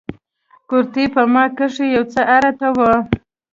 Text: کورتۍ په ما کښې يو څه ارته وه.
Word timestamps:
کورتۍ 0.67 1.05
په 1.15 1.21
ما 1.33 1.43
کښې 1.57 1.85
يو 1.95 2.03
څه 2.13 2.21
ارته 2.37 2.67
وه. 2.77 2.93